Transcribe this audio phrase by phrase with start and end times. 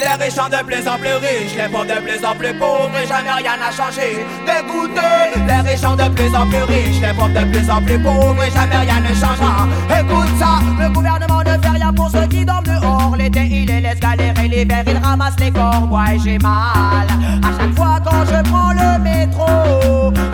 [0.00, 2.90] Les riches sont de plus en plus riches, les pauvres de plus en plus pauvres
[3.02, 4.24] et jamais rien n'a changé.
[4.44, 7.98] Écoutez, les riches sont de plus en plus riches, les pauvres de plus en plus
[7.98, 9.66] pauvres et jamais rien ne changera.
[9.98, 13.16] Écoute ça, le gouvernement ne fait rien pour ceux qui dorment dehors.
[13.18, 15.88] L'été il les laisse galérer, l'hiver il ramasse les corps.
[15.90, 17.08] Ouais j'ai mal
[17.42, 19.46] à chaque fois quand je prends le métro.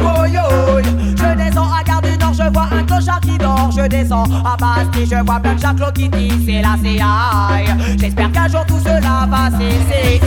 [0.03, 0.43] Oh yo,
[3.41, 3.81] qui.
[3.81, 7.99] Je descends à Bastille, je vois plein de Jacques Kitty, c'est la CI.
[7.99, 10.21] J'espère qu'un jour tout cela va cesser.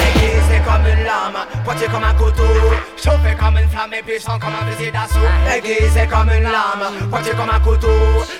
[0.00, 2.42] Aiguisé comme une lame, pointé comme un couteau
[2.96, 5.18] Chauffé comme une flamme et puissant comme un fusil d'assaut
[5.56, 7.88] Aiguisé comme une lame, pointé comme un couteau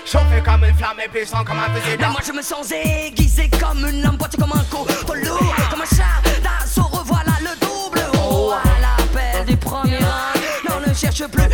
[0.05, 2.71] Chauffé comme une flamme et puissant comme un fusil Mais d'assaut moi je me sens
[2.71, 6.83] aiguisé comme une lame, pointée comme un couteau lourd, comme un char d'assaut.
[6.91, 10.39] Revoilà le double haut à l'appel du premier rang.
[10.69, 11.47] Non, ne cherche plus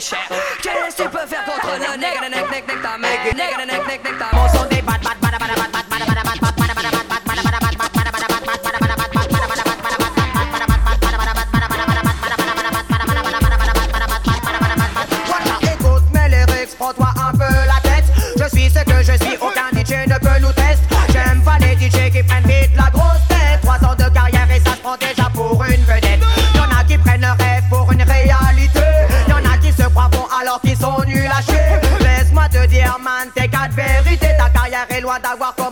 [0.00, 0.28] c'est cher.
[0.62, 4.02] Je ne sais faire contre le nègre, nègre, nègre, nègre, ta mec, nègre, nègre, nègre,
[4.02, 5.19] nègre, ta mec.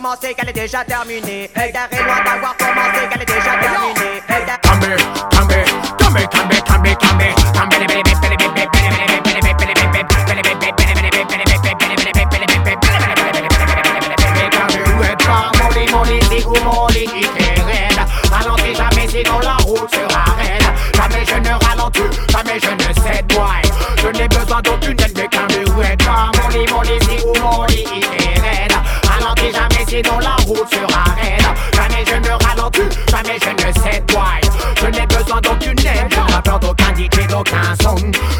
[0.09, 1.49] commencé, qu'elle est déjà terminée.
[1.55, 4.21] Égaré, loin d'avoir commencé, qu'elle est déjà terminée.
[4.61, 4.95] Camé,
[5.29, 5.65] camé,
[5.97, 7.35] camé, camé, camé, camé, camé,
[15.91, 17.99] Money, c'est où mon lit, il fait raide
[18.31, 20.61] Ralentis jamais sinon la route sera raide
[20.95, 22.01] Jamais je ne ralentis,
[22.31, 23.61] jamais je ne cède, boy
[23.97, 25.97] Je n'ai besoin d'aucune aide mais qu'un muet
[26.37, 27.98] Mon lit, mon lit, c'est où mon lit,
[30.03, 31.41] sinon la route sera raide.
[31.73, 34.49] Jamais je ne ralentis, jamais je ne cède, ouais.
[34.81, 37.95] Je n'ai besoin d'aucune aide, je n'ai pas peur d'aucun DJ, d'aucun son.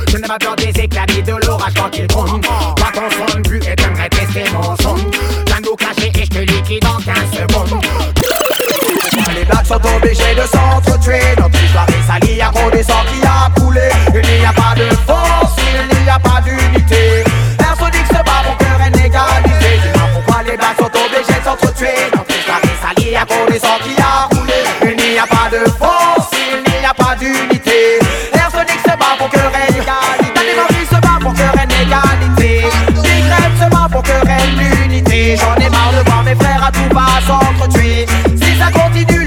[0.09, 2.41] Je n'ai pas peur des éclats ni de l'orage quand il gronde.
[2.41, 4.95] Toi ton son but et t'aimerais tester mon son.
[4.95, 7.81] Viens nous clasher et je te liquide en 15 secondes.
[9.35, 11.58] Les blagues sont obligés de s'entretuer Notre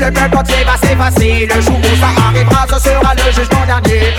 [0.05, 4.15] le peuple entier va s'effacer Le jour où ça arrivera, ce sera le jugement dernier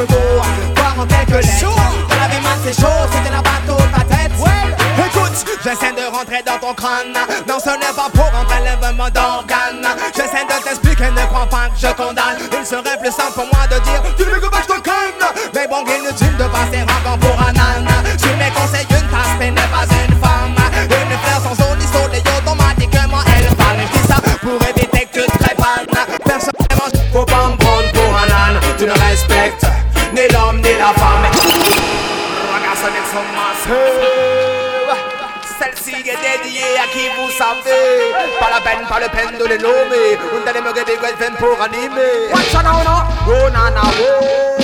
[0.00, 0.42] quelques mots,
[0.76, 1.76] voire en quelques lettres.
[2.42, 4.32] Man c'est chaud, de la bateau, ta tête.
[5.06, 7.12] Écoute, j'essaie de rentrer dans ton crâne.
[7.48, 9.86] Non, ce n'est pas pour un prélèvement d'organes.
[10.14, 12.38] J'essaie de t'expliquer, ne crois pas que je condamne.
[12.58, 14.80] Il serait plus simple pour moi de dire, tu ne veux pas que je te
[14.80, 15.44] canne.
[15.54, 17.89] Mais bon, inutile de passer encore pour un âne.
[35.58, 38.14] Celle-ci est dédiée à qui vous savez.
[38.40, 40.16] Pas la peine, pas le peine de les nommer.
[40.32, 40.96] Vous allez me regarder
[41.38, 42.32] pour animer.
[42.32, 42.64] Watch out.
[43.28, 44.62] Oh, oh.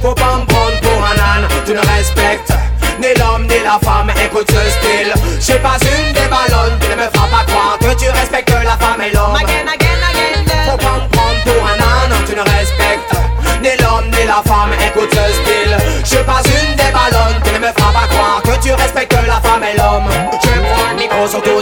[0.00, 2.52] Faut pas me prendre pour un âne, tu ne respectes
[3.00, 6.88] ni l'homme ni la femme, écoute ce style Je suis pas une des ballonnes, tu
[6.88, 10.70] ne me feras pas croire que tu respectes la femme et l'homme Again, again, again,
[10.70, 13.27] Faut pas me prendre pour un âne, tu ne respectes
[13.60, 15.76] ni l'homme ni la femme, écoute ce style.
[16.02, 19.16] Je suis pas une des ballonnes, tu ne me feras pas croire que tu respectes
[19.26, 20.08] la femme et l'homme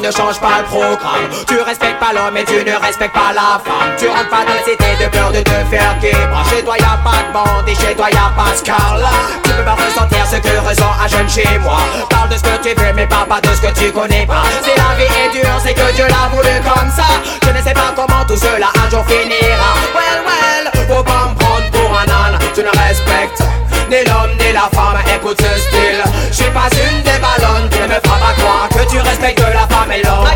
[0.06, 1.26] ne change pas le programme.
[1.48, 3.90] Tu respectes pas l'homme et tu ne respectes pas la femme.
[3.98, 6.44] Tu rentres pas dans la cité de peur de te faire québra.
[6.50, 9.10] Chez toi y a pas de bande et chez toi y a pas de Scarla.
[9.42, 11.78] Tu peux pas ressentir ce que ressent un jeune chez moi.
[12.08, 14.44] Parle de ce que tu veux mais pas, pas de ce que tu connais pas.
[14.62, 17.10] Si la vie est dure, c'est que Dieu l'a voulu comme ça.
[17.42, 19.70] Je ne sais pas comment tout cela un jour finira.
[19.94, 22.38] Well, well, faut pas me prendre pour un âne.
[22.54, 23.42] Tu ne respectes
[23.88, 24.98] ni l'homme ni la femme.
[25.14, 26.02] Écoute ce style.
[26.30, 27.68] Je suis pas une des ballonnes.
[27.70, 30.26] Ne me feras pas croire que tu respectes la femme et l'homme.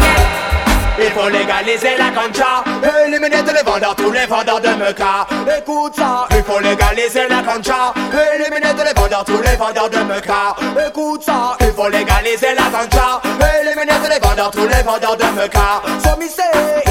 [1.03, 2.63] Il faut légaliser la concha
[3.07, 5.27] Éliminer tous les vendeurs, tous les vendeurs de meca.
[5.59, 6.27] Écoute ça.
[6.31, 7.95] Il faut légaliser la concha
[8.35, 10.55] Éliminer tous les vendeurs, tous les vendeurs de meca.
[10.87, 11.57] Écoute ça.
[11.61, 13.21] Il faut légaliser la concha
[13.63, 15.81] Éliminer tous les vendeurs, tous les vendeurs de meca.
[16.05, 16.43] Sommisé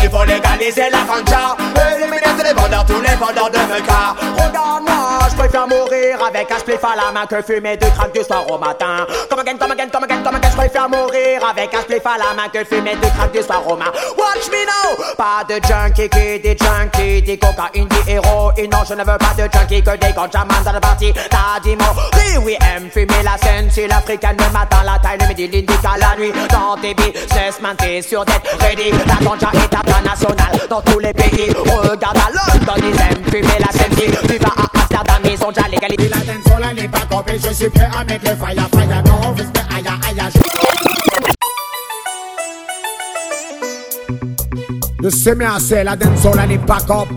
[0.04, 1.56] Il faut légaliser la concha
[1.96, 4.16] Éliminer tous les vendeurs, tous les vendeurs de meca.
[4.38, 8.24] Regarde-moi, je préfère mourir avec un spliff à la main que fumer deux cracks du
[8.24, 9.06] soir au matin.
[9.30, 12.18] Come again, come again, come again, come again Je préfère mourir avec un spliff à
[12.18, 15.16] la main que fumer deux cracks du soir au matin Watch me now.
[15.18, 19.34] Pas de junkie qui dit junkie Dit cocaïne, dit héroïne Non je ne veux pas
[19.38, 21.14] de junkie que des ganjamans dans le parti.
[21.30, 21.86] T'as dit mon
[22.16, 23.70] oui oui aime fumer la scène.
[23.72, 26.32] Si l'africaine le matin, la taille le midi, l'indica la nuit.
[26.50, 28.92] Dans tes business man t'es sûr d'être ready.
[29.08, 31.52] La ganja est internationale dans tous les pays.
[31.52, 33.94] Regarde à London ils aiment fumer la scène.
[33.98, 36.10] Si tu vas à Amsterdam ils ont déjà légalisé.
[36.10, 39.36] La elle n'est pas compris Je suis prêt à mettre le fire fire Non
[45.10, 47.08] You see me, I say, la dancehall and it back up,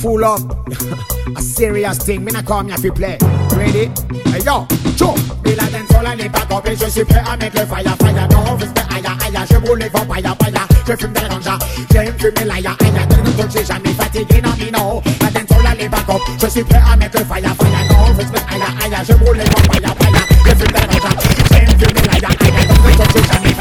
[0.00, 0.40] full up.
[1.36, 3.18] a serious thing, me not come here to play.
[3.54, 3.86] Ready?
[4.34, 4.66] Hey yo,
[4.96, 5.14] Joe.
[5.44, 7.96] Me la dancehall and it back up, et je suis prêt à mettre le fire,
[8.00, 8.28] fire.
[8.32, 10.54] Non, respect, aïe, aïe, je roule les vampires, paille.
[10.88, 11.58] Je fume de la ganja,
[11.92, 13.06] j'aime fumer l'aïe, aïe.
[13.10, 15.00] De nous j'ai jamais fatigué, non, mais non.
[15.20, 17.86] La dancehall and it back up, je suis prêt à mettre le fire, fire.
[17.90, 20.20] Non, respect, aïe, aïe, je roule les vampires, paille.
[20.46, 21.10] Je fume de la ganja,
[21.52, 22.36] j'aime fumer l'aïe, aïe.
[22.36, 23.55] De nous j'ai jamais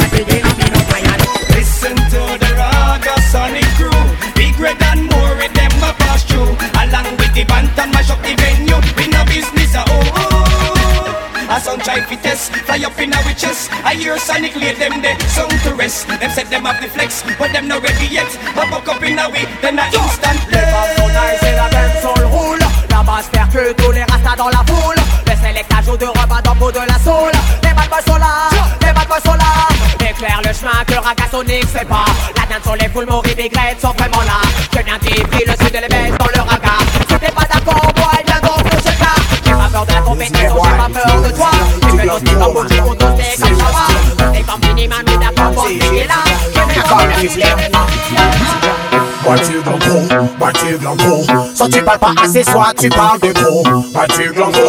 [4.66, 6.58] Bigger than more with them a pass through.
[6.82, 11.54] Along with the band and mash up the venue We no business a oh oh
[11.54, 15.04] A sound try fi test Fly up in a witches I hear sonic lay them
[15.04, 16.08] there Sound to rest.
[16.08, 18.32] Them said them have the flex But them no ready yet.
[18.58, 20.66] Pop up up in a way Then I instant Les
[21.14, 24.98] nice et la belle soul roule La basse percute tous les rastas dans la foule.
[25.30, 27.32] Le select ajoute de repas dans peau de la soul
[27.62, 28.50] Les bad boys sont là,
[28.82, 29.75] les bad boys sont là
[30.10, 32.06] Éclaire le chemin que le ragasonique c'est pas.
[32.38, 33.50] La dinde sur les foules Maurice et
[33.82, 34.40] sont vraiment là.
[34.72, 36.78] Que bien dit le sud de les bêtes dans le raga?
[37.10, 39.14] Si t'es pas d'accord, boy, viens donc le cheka
[39.44, 41.52] J'ai pas peur de la compétition, j'ai pas peur de toi.
[41.82, 44.32] Tu fais comme on t'ose comme ça va.
[44.32, 44.62] T'es comme
[45.20, 45.64] d'accord, bon,
[46.08, 46.15] là
[49.66, 51.24] Voiture glanco, voiture glanco
[51.56, 53.64] Soit tu parles pas assez, soit tu parles de trop
[53.94, 54.60] Voiture glanco,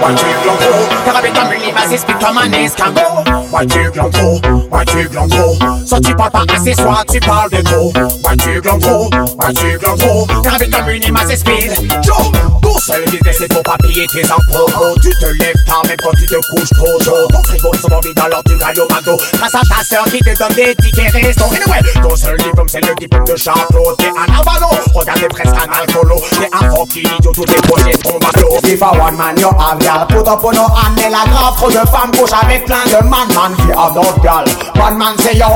[0.00, 3.24] voiture glanco T'as avec un minimas, explique comme un escargot.
[3.50, 4.40] Voiture glanco,
[4.70, 7.92] voiture glanco Soit tu parles pas assez, soit tu parles de trop
[8.22, 9.10] Voiture glanco,
[9.40, 11.72] voiture glanco T'as avec un minimas, explique
[12.02, 12.30] Joe,
[12.62, 16.26] ton seul business c'est ton papier, tes impôts Tu te lèves tard même quand tu
[16.26, 17.28] te couches trop tôt.
[17.30, 19.16] Ton frigo ils sont en vide alors tu grailles au McDo.
[19.34, 21.44] Grâce à ta sœur qui te donne des tickets resto.
[21.44, 25.54] Anyway, ton seul diplôme c'est le diplôme de château T'es un avalo, regarde t'es presque
[25.54, 29.36] un alcoolo T'es un fucking idiot, tous tes projets à l'eau If I one man
[29.38, 33.04] you have gal, put up Et la grave trop de femmes couchent avec plein de
[33.08, 33.54] man Man.
[33.56, 34.44] Qui have no gal,
[34.76, 35.46] man man say yo,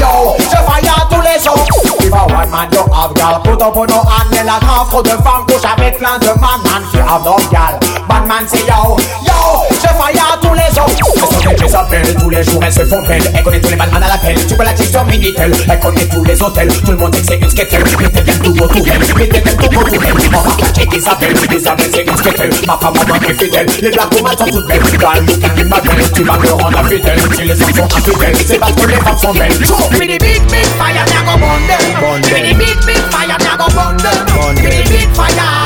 [0.00, 0.36] yo.
[0.38, 1.66] Je faille à tous les autres.
[2.00, 3.76] If I one man you have gal, put up
[4.32, 7.36] Et la grave trop de femmes couchent avec plein de man Man qui have no
[7.50, 9.38] gal, man man say yo, yo
[9.80, 10.92] Je à tous les autres
[11.48, 13.76] Elles sont les appels, tous les jours elles se font belles Elle connaît tous les
[13.76, 15.52] man à l'appel, tu peux la sur Minitel.
[15.70, 18.22] Elle connaît tous les hôtels, tout le monde sait que c'est une skater Mais t'es
[18.22, 20.86] bien tout beau tout elle, mais t'es bien tout beau tout elle On va cacher
[20.86, 24.14] des appels, des appels c'est une skater Ma femme à moi est fidèle, les blagues
[24.18, 24.82] au mat sont toutes belles.
[25.00, 27.20] Dans le look ma belle, tu vas me rendre infidèle.
[27.34, 29.58] Si les hommes sont infidèles, c'est parce que les femmes sont belles.
[29.98, 33.66] Big big fire, a go the big big fire, a go
[34.52, 35.57] me the big fire,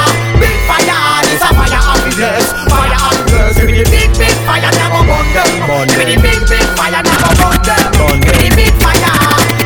[5.86, 7.90] them Give me the big big fire, a go burn them
[8.22, 9.14] Give me the big fire,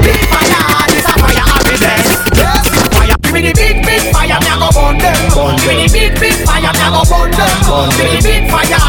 [0.00, 2.64] big fire This a fire happiness, yes
[2.96, 5.20] Fire, me the big big fire, a go burn them
[5.61, 7.56] Give me the big big fire, a go burn them
[7.96, 8.80] Give me the big fire,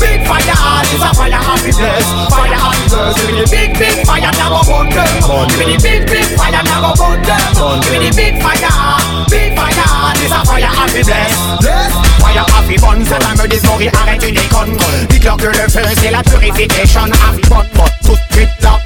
[0.00, 4.60] big fire This a fire happiness, fire happiness me the big big fire, a go
[4.68, 5.12] burn them
[5.48, 9.28] Give me the big big fire, a go burn them Give me the big fire,
[9.30, 9.95] big fire
[10.26, 11.92] This a fire happiness, yes.
[12.18, 14.76] Fire happy bun, c'est la des souris, arrête une icône
[15.08, 17.02] Dites-leur que le feu c'est la purification.
[17.02, 17.64] Happy bun,
[18.02, 18.80] tout de suite là,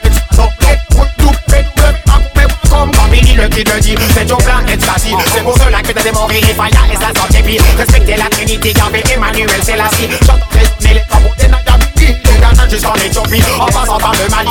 [3.40, 6.52] le kid le dit C'est ton plein ecstasy C'est pour cela que t'as démoré les
[6.52, 10.08] fire et ça sort puis Respectez la Trinité, gardez Emmanuel Selassie.
[10.26, 14.50] Chante mais les tambours des Nagami Des Ghana jusqu'en Éthiopie En passant par le Mali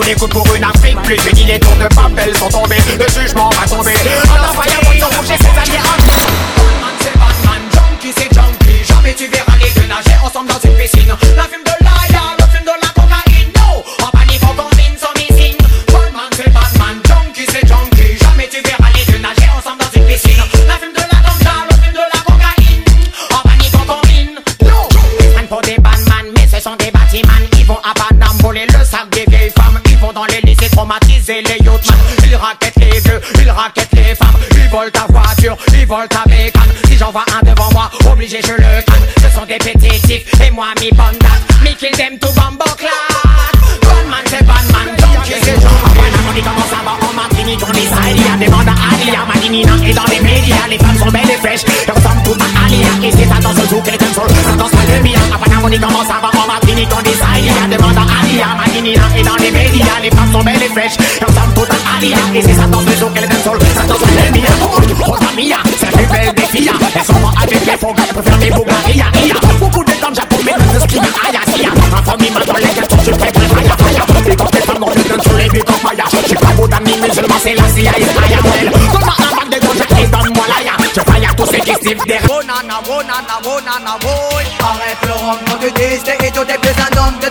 [0.00, 1.44] Des coups pour une Afrique plus unie.
[1.44, 3.92] Les tours de papel sont tombés Le jugement va tomber.
[4.34, 8.84] Alors voyons ils ont bougé ses alliés Batman c'est Batman, junkie c'est junkie.
[8.88, 11.14] Jamais tu verras les deux nager ensemble dans une piscine.
[11.36, 12.01] La fume de l'aïa,
[32.24, 34.36] Ils raquettent les vieux, ils raquettent les femmes.
[34.52, 38.40] Ils volent ta voiture, ils volent ta bécane Si j'en vois un devant moi, obligé
[38.42, 42.18] je le canne Ce sont des pétitifs et moi mi bonne date Me kill them
[42.18, 43.51] to bumbo clad
[43.82, 47.88] Gunman c'est Batman, junkie c'est junkie On dit comment ça va en Martinique, on est
[47.88, 50.98] ça Il y a des bandes à Alia, Madinina et dans les médias Les femmes
[50.98, 53.82] sont belles et fraîches, elles ressemblent toutes à Alia Et c'est ça dans ce jour
[53.82, 56.46] qu'elles dansent, ça danse pas de mien À Panama on dit comment ça va en
[56.46, 59.50] Martinique, on dit ça Il y a des bandes à Alia, Madinina et dans les
[59.50, 62.66] médias Les femmes sont belles et fraîches, elles ressemblent toutes à Alia Et c'est ça
[62.66, 65.51] dans ce jour qu'elles dansent, ça danse pas de mien Oh ta mia,
[85.62, 87.30] le rhum quand tu dis t'es idiot, t'es plus un homme, t'es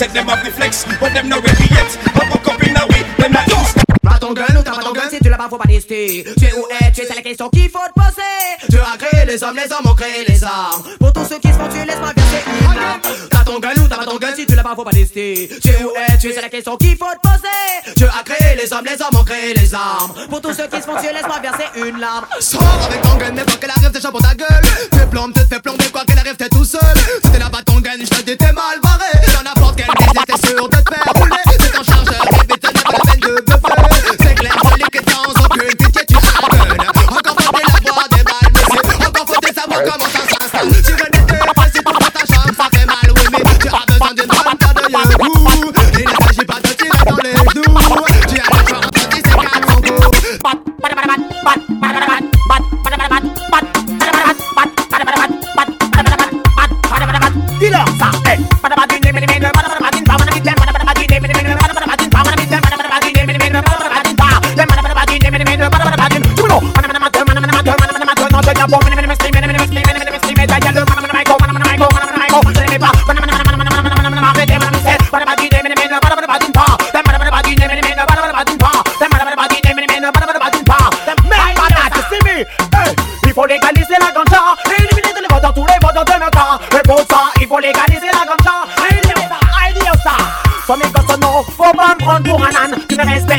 [0.00, 1.90] said them them not ready yet.
[2.14, 2.90] Pop up up in a.
[4.02, 6.24] Pas ton gun ou t'as pas ton gun si tu l'as pas faut pas tester
[6.38, 9.42] Tu es où es-tu c'est la question qu'il faut te poser Tu as créé les
[9.44, 12.12] hommes, les hommes ont créé les armes Pour tous ceux qui se font tuer laisse-moi
[12.16, 14.74] verser une larme T'as ton gun ou t'as pas ton gun si tu l'as pas
[14.74, 18.04] faut pas tester Tu es où es-tu c'est la question qu'il faut te poser Tu
[18.04, 20.86] as créé les hommes, les hommes ont créé les armes Pour tous ceux qui se
[20.86, 24.10] font tuer laisse-moi verser une larme Sors avec ton gun, mais quoi qu'elle arrive, déjà
[24.10, 24.62] pour ta gueule.
[24.90, 26.80] T'es plombe, t'es fait plomber, quoi qu'elle arrive, t'es tout seul.
[27.22, 29.29] Si t'es là pas ton gun, j'te dis t'es mal barré.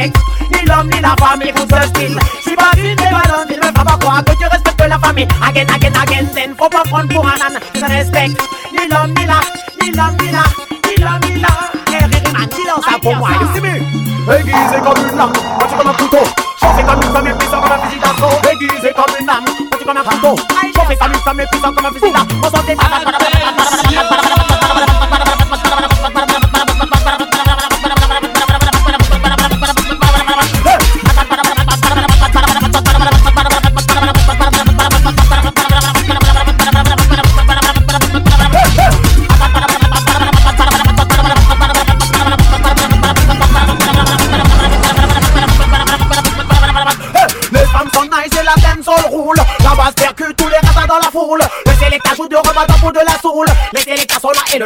[0.01, 0.20] Respectes
[0.51, 2.20] ni l'homme ni la femme, écoute ce style.
[2.43, 5.00] Si pas une des ballons, il me fait pas croire ah, que tu respectes la
[5.00, 5.27] famille.
[5.48, 7.60] Again, again, again, then faut pas prendre pour un âne.
[7.74, 8.41] Tu ne respectes
[8.72, 9.39] ni l'homme ni la,
[9.81, 10.43] ni l'homme ni la,
[10.88, 11.48] ni l'homme ni la.
[11.91, 15.77] Hey, Riri man, dis ça pour moi, you see me Aiguisé comme une lame, moitié
[15.77, 16.24] comme un couteau.
[16.60, 18.50] Chauffé comme une femme et puissant comme un fusil d'assaut.
[18.51, 20.36] Aiguisé comme une lame, moitié comme un couteau.
[20.75, 22.41] Chauffé comme une femme et puissant comme un fusil d'assaut.
[22.43, 23.61] On s'en Les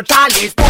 [0.07, 0.64] sont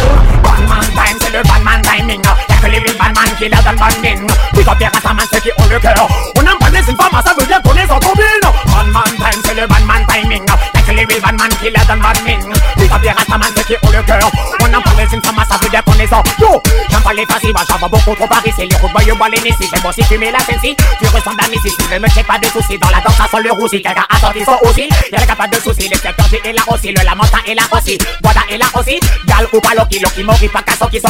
[17.76, 20.00] ça va beaucoup trop par ici Les routes boyeux, bois les nissis, c'est bon si
[20.00, 23.52] la sensi Tu ressembles à Missy, ne me pas de soucis Dans la danse, le
[23.52, 27.62] roussi, a aussi le pas de soucis, les secteurs est là aussi Le est là
[27.72, 31.00] aussi, Boada est là aussi Gal ou pas Loki, Loki mori pas Soki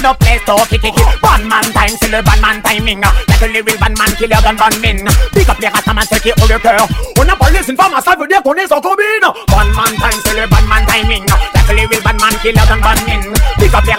[0.00, 3.00] in a place, kiki Bandman time, c'est le bandman timing.
[3.00, 5.08] Y'a que les real bandman qui leur donnent bonne mine.
[5.32, 5.68] Pick up les
[6.10, 6.86] ceux qui ont le cœur.
[7.18, 9.26] On une femme, ça veut dire qu'on est combine.
[9.48, 11.24] Bandman time, c'est le bandman timing.
[11.54, 13.32] Y'a que les real bandman qui leur bonne mine.
[13.58, 13.94] Pick up les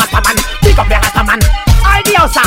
[0.62, 1.61] pick up les
[2.34, 2.42] Ça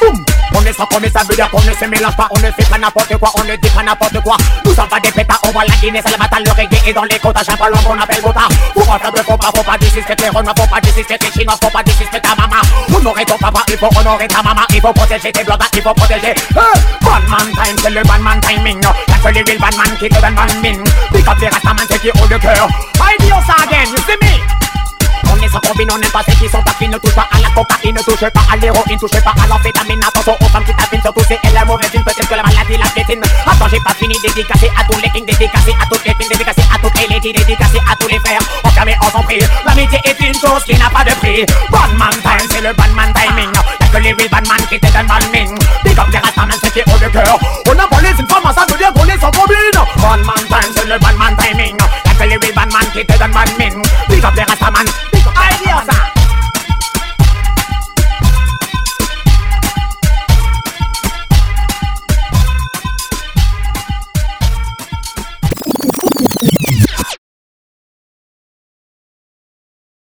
[0.00, 0.24] Boum
[0.54, 2.68] on est sans connaître, ça veut dire qu'on ne se mélange pas, on ne fait
[2.68, 4.36] pas n'importe quoi, on ne dit pas n'importe quoi.
[4.64, 6.92] Nous sommes pas des pétards, on voit la Guinée, c'est le matin, le reggae et
[6.92, 8.48] dans les côtes, à pas qu'on appelle Gota.
[8.74, 11.40] Pour en faire de faut pas, faut pas disrespecter les Renois, faut pas disrespecter les
[11.40, 12.60] Chinois, faut pas disrespecter ta maman.
[12.94, 15.94] Honorer ton papa, il faut honorer ta maman, il faut protéger tes blocs, il faut
[15.94, 16.28] protéger.
[16.28, 16.36] Hey,
[17.00, 18.82] Bandman time, c'est le bandman timing.
[18.82, 20.84] Y'a que les real bandman qui te donnent bonne mine.
[21.12, 22.68] Pick up les rastamans, ceux qui ont le cœur.
[23.00, 24.21] I do ça again, you see
[25.72, 26.88] combine, on n'aime pas ceux qui sont tapis.
[26.88, 30.00] Ne touche pas à la cocaïne, ne touche pas à l'héroïne, touche pas à l'amphétamine.
[30.04, 32.76] Attention aux femmes qui tapinent, surtout si elle est mauvaise une Peut-être que la maladie
[32.76, 33.22] la piétine.
[33.46, 36.62] Attends, j'ai pas fini, dédicacé à tous les kings, dédicacé à toutes les filles, dédicacé
[36.68, 38.40] à toutes les ladies, dédicacé à tous les frères.
[38.42, 41.46] Oh, on Enfermés en son prix, l'amitié est une chose qui n'a pas de prix.
[41.70, 43.52] Bonne man time, c'est le bon man timing.
[43.80, 45.56] Y'a que les real bad man qui te donnent bon ming.
[45.84, 47.38] Big up les rastaman, ceux qui ont le cœur.
[47.68, 49.78] On a volé une femme, ça veut dire qu'on est sans combine.
[49.96, 51.76] Bonne man time, c'est le bon man timing.
[52.06, 53.82] Y'a que les real man qui te donnent bon.
[54.08, 55.11] Big up les rastaman.